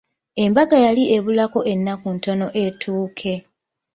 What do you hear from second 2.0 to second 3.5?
ntono etuuke.